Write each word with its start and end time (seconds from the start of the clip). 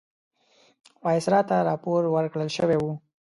وایسرا 1.05 1.39
ته 1.49 1.55
راپور 1.69 2.01
ورکړل 2.15 2.49
شوی 2.57 2.77
وو. 2.79 2.93